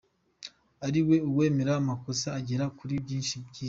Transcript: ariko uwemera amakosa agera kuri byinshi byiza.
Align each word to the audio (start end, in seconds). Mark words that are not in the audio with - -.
ariko 0.87 1.09
uwemera 1.29 1.71
amakosa 1.81 2.27
agera 2.39 2.65
kuri 2.77 2.93
byinshi 3.03 3.33
byiza. 3.43 3.59